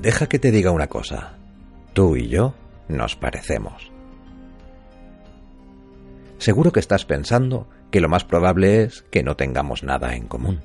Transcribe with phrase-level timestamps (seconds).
[0.00, 1.36] Deja que te diga una cosa.
[1.92, 2.54] Tú y yo
[2.88, 3.90] nos parecemos.
[6.38, 10.60] Seguro que estás pensando que lo más probable es que no tengamos nada en común.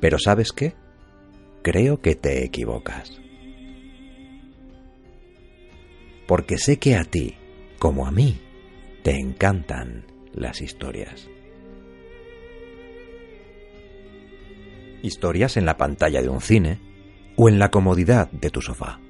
[0.00, 0.74] Pero ¿sabes qué?
[1.62, 3.20] Creo que te equivocas.
[6.26, 7.36] Porque sé que a ti,
[7.78, 8.40] como a mí,
[9.02, 11.28] te encantan las historias.
[15.04, 16.80] Historias en la pantalla de un cine
[17.36, 19.00] o en la comodidad de tu sofá.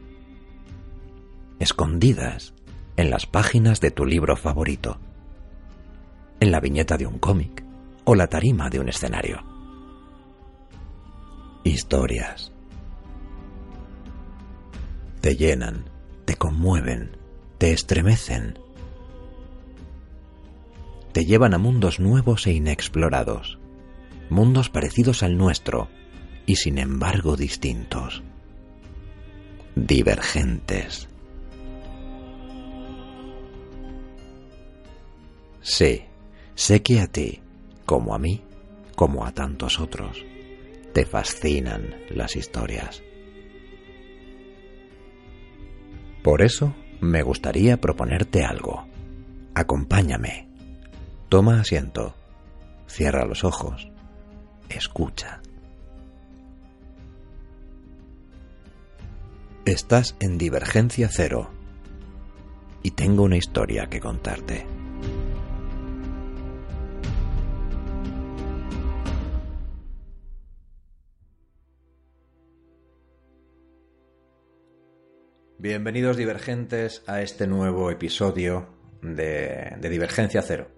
[1.61, 2.53] Escondidas
[2.97, 4.99] en las páginas de tu libro favorito,
[6.41, 7.65] en la viñeta de un cómic
[8.05, 9.43] o la tarima de un escenario.
[11.63, 12.53] Historias.
[15.21, 15.85] Te llenan,
[16.25, 17.17] te conmueven,
[17.59, 18.59] te estremecen.
[21.13, 23.59] Te llevan a mundos nuevos e inexplorados
[24.31, 25.89] mundos parecidos al nuestro
[26.47, 28.23] y sin embargo distintos,
[29.75, 31.09] divergentes.
[35.61, 36.03] Sí,
[36.55, 37.41] sé que a ti,
[37.87, 38.43] como a mí,
[38.97, 40.25] como a tantos otros,
[40.93, 43.03] te fascinan las historias.
[46.23, 48.87] Por eso me gustaría proponerte algo.
[49.55, 50.49] Acompáñame.
[51.29, 52.15] Toma asiento.
[52.87, 53.94] Cierra los ojos
[54.69, 55.41] escucha.
[59.65, 61.51] Estás en Divergencia Cero
[62.83, 64.67] y tengo una historia que contarte.
[75.65, 78.69] Bienvenidos divergentes a este nuevo episodio
[79.01, 80.69] de, Divergencia Cero.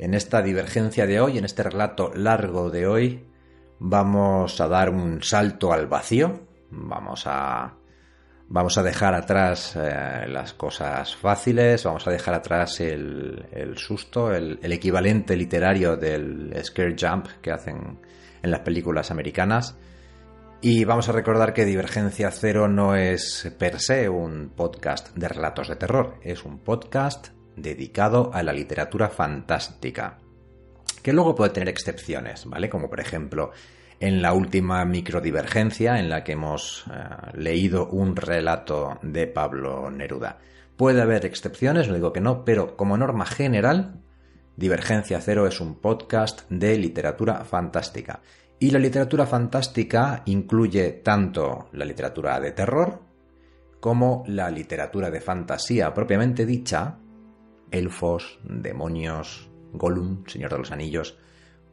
[0.00, 3.22] En esta divergencia de hoy, en este relato largo de hoy,
[3.80, 6.40] vamos a dar un salto al vacío,
[6.70, 7.74] vamos a
[8.48, 14.58] vamos a dejar atrás eh, las cosas fáciles, vamos a dejar atrás el, susto, el,
[14.62, 18.00] el, equivalente literario del scare jump que hacen
[18.42, 19.76] en las películas americanas.
[20.62, 25.68] Y vamos a recordar que Divergencia Cero no es per se un podcast de relatos
[25.68, 30.18] de terror, es un podcast dedicado a la literatura fantástica,
[31.02, 32.68] que luego puede tener excepciones, ¿vale?
[32.68, 33.52] Como por ejemplo
[34.00, 36.92] en la última microdivergencia en la que hemos eh,
[37.34, 40.38] leído un relato de Pablo Neruda.
[40.76, 44.00] Puede haber excepciones, no digo que no, pero como norma general,
[44.56, 48.20] Divergencia Cero es un podcast de literatura fantástica.
[48.58, 53.00] Y la literatura fantástica incluye tanto la literatura de terror
[53.80, 56.98] como la literatura de fantasía propiamente dicha,
[57.70, 61.18] elfos, demonios, Gollum, Señor de los Anillos,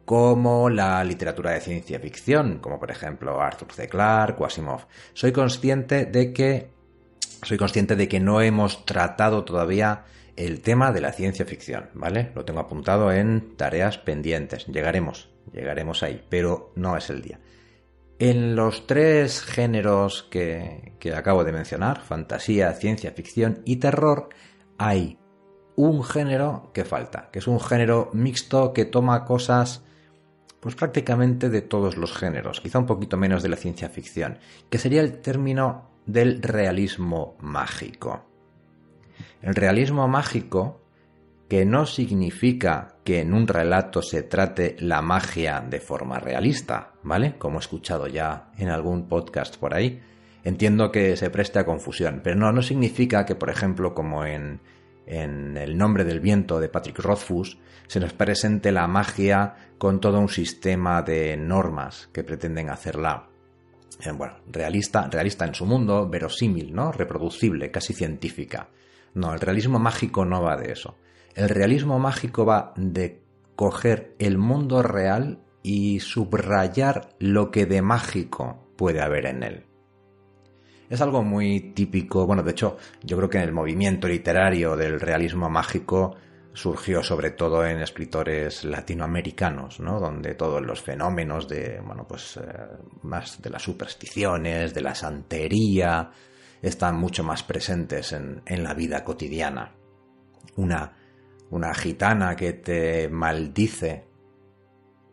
[0.06, 3.90] como la literatura de ciencia ficción, como por ejemplo Arthur C.
[3.90, 4.88] Clarke o Asimov.
[5.14, 6.70] Soy consciente de que
[7.44, 12.32] soy consciente de que no hemos tratado todavía el tema de la ciencia ficción, ¿vale?
[12.36, 14.66] Lo tengo apuntado en tareas pendientes.
[14.68, 17.40] Llegaremos, llegaremos ahí, pero no es el día.
[18.20, 24.30] En los tres géneros que, que acabo de mencionar, fantasía, ciencia ficción y terror,
[24.78, 25.20] hay
[25.78, 29.84] un género que falta, que es un género mixto que toma cosas
[30.60, 34.40] pues prácticamente de todos los géneros, quizá un poquito menos de la ciencia ficción,
[34.72, 38.26] que sería el término del realismo mágico.
[39.44, 40.82] El realismo mágico,
[41.48, 47.36] que no significa que en un relato se trate la magia de forma realista, ¿vale?
[47.38, 50.02] Como he escuchado ya en algún podcast por ahí,
[50.44, 54.60] entiendo que se preste a confusión, pero no, no significa que, por ejemplo, como en
[55.08, 57.58] en El nombre del viento de Patrick Rothfuss,
[57.88, 63.30] se nos presente la magia con todo un sistema de normas que pretenden hacerla
[64.04, 66.92] eh, bueno, realista, realista en su mundo, verosímil, ¿no?
[66.92, 68.70] reproducible, casi científica.
[69.14, 70.98] No, el realismo mágico no va de eso.
[71.34, 73.24] El realismo mágico va de
[73.56, 79.66] coger el mundo real y subrayar lo que de mágico puede haber en él.
[80.90, 85.00] Es algo muy típico, bueno, de hecho, yo creo que en el movimiento literario del
[85.00, 86.16] realismo mágico
[86.54, 90.00] surgió sobre todo en escritores latinoamericanos, ¿no?
[90.00, 92.42] Donde todos los fenómenos de, bueno, pues eh,
[93.04, 96.10] más de las supersticiones, de la santería,
[96.62, 99.76] están mucho más presentes en, en la vida cotidiana.
[100.56, 100.94] Una,
[101.52, 104.07] una gitana que te maldice,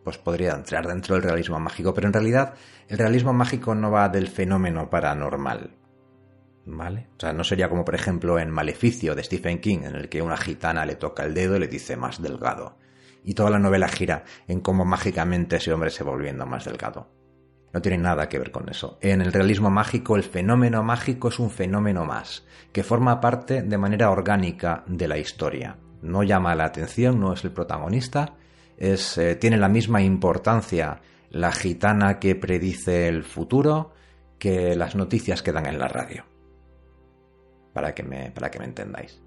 [0.04, 2.54] pues podría entrar dentro del realismo mágico, pero en realidad
[2.88, 5.70] el realismo mágico no va del fenómeno paranormal,
[6.66, 7.08] ¿Vale?
[7.16, 10.22] O sea, no sería como por ejemplo en Maleficio de Stephen King, en el que
[10.22, 12.78] una gitana le toca el dedo y le dice más delgado.
[13.22, 17.10] Y toda la novela gira en cómo mágicamente ese hombre se volviendo más delgado.
[17.72, 18.98] No tiene nada que ver con eso.
[19.00, 23.78] En el realismo mágico, el fenómeno mágico es un fenómeno más, que forma parte de
[23.78, 25.78] manera orgánica de la historia.
[26.00, 28.36] No llama la atención, no es el protagonista,
[28.76, 31.00] es, eh, tiene la misma importancia
[31.30, 33.92] la gitana que predice el futuro
[34.38, 36.24] que las noticias que dan en la radio
[37.72, 39.20] para que me, para que me entendáis.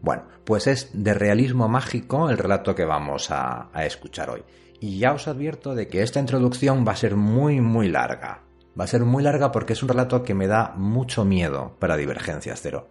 [0.00, 4.42] Bueno, pues es de realismo mágico el relato que vamos a, a escuchar hoy.
[4.80, 8.42] Y ya os advierto de que esta introducción va a ser muy, muy larga.
[8.78, 11.96] Va a ser muy larga porque es un relato que me da mucho miedo para
[11.96, 12.88] Divergencia Cero.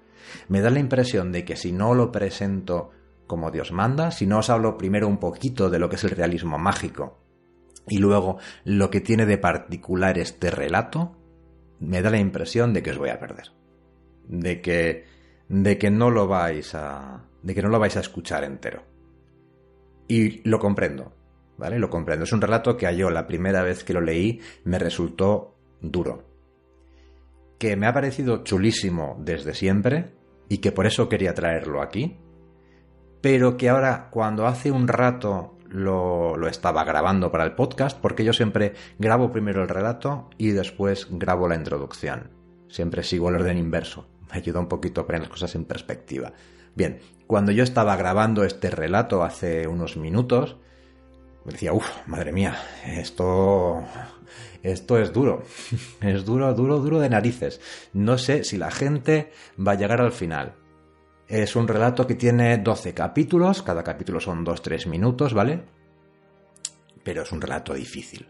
[0.47, 2.91] Me da la impresión de que si no lo presento
[3.27, 6.11] como Dios manda, si no os hablo primero un poquito de lo que es el
[6.11, 7.19] realismo mágico
[7.87, 11.17] y luego lo que tiene de particular este relato,
[11.79, 13.51] me da la impresión de que os voy a perder
[14.27, 15.05] de que,
[15.47, 18.83] de que no lo vais a, de que no lo vais a escuchar entero.
[20.07, 21.13] Y lo comprendo,
[21.57, 21.79] ¿vale?
[21.79, 22.25] Lo comprendo.
[22.25, 26.23] Es un relato que a yo la primera vez que lo leí me resultó duro.
[27.57, 30.13] Que me ha parecido chulísimo desde siempre
[30.49, 32.17] y que por eso quería traerlo aquí.
[33.23, 38.33] Pero que ahora, cuando hace un rato lo, estaba grabando para el podcast, porque yo
[38.33, 42.31] siempre grabo primero el relato y después grabo la introducción.
[42.67, 46.33] Siempre sigo el orden inverso me ayuda un poquito a poner las cosas en perspectiva.
[46.75, 50.57] Bien, cuando yo estaba grabando este relato hace unos minutos,
[51.45, 53.83] me decía, uff, madre mía, esto,
[54.63, 55.43] esto es duro,
[56.01, 57.61] es duro, duro, duro de narices.
[57.93, 60.55] No sé si la gente va a llegar al final.
[61.33, 65.63] Es un relato que tiene 12 capítulos, cada capítulo son 2-3 minutos, ¿vale?
[67.03, 68.27] Pero es un relato difícil.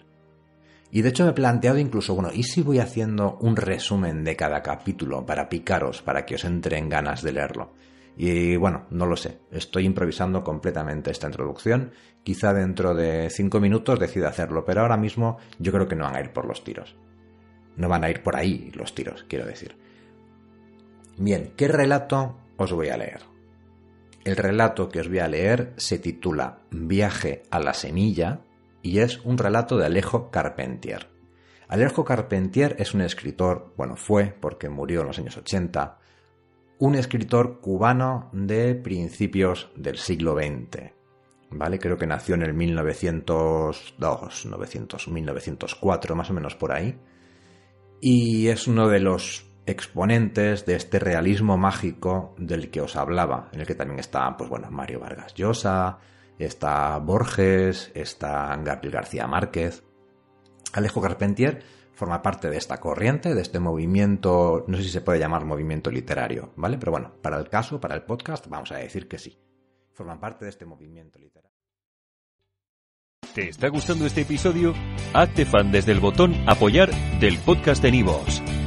[0.89, 4.37] Y de hecho me he planteado incluso, bueno, ¿y si voy haciendo un resumen de
[4.37, 7.73] cada capítulo para picaros, para que os entre en ganas de leerlo?
[8.15, 11.91] Y bueno, no lo sé, estoy improvisando completamente esta introducción.
[12.23, 16.15] Quizá dentro de cinco minutos decida hacerlo, pero ahora mismo yo creo que no van
[16.15, 16.95] a ir por los tiros.
[17.75, 19.75] No van a ir por ahí los tiros, quiero decir.
[21.17, 23.21] Bien, ¿qué relato os voy a leer?
[24.23, 28.41] El relato que os voy a leer se titula Viaje a la semilla
[28.81, 31.07] y es un relato de Alejo Carpentier.
[31.67, 35.97] Alejo Carpentier es un escritor, bueno, fue porque murió en los años 80,
[36.79, 40.91] un escritor cubano de principios del siglo XX.
[41.49, 41.79] ¿Vale?
[41.79, 46.97] Creo que nació en el 1902, 900, 1904, más o menos por ahí.
[48.01, 53.61] Y es uno de los exponentes de este realismo mágico del que os hablaba, en
[53.61, 55.99] el que también está, pues bueno, Mario Vargas Llosa,
[56.37, 59.83] está Borges, está Gabriel García Márquez.
[60.73, 61.63] Alejo Carpentier
[61.93, 65.91] forma parte de esta corriente, de este movimiento, no sé si se puede llamar movimiento
[65.91, 66.77] literario, ¿vale?
[66.77, 69.37] Pero bueno, para el caso, para el podcast, vamos a decir que sí.
[69.93, 71.53] Forman parte de este movimiento literario.
[73.33, 74.73] ¿Te está gustando este episodio?
[75.13, 78.41] Hazte fan desde el botón apoyar del podcast de Nivos.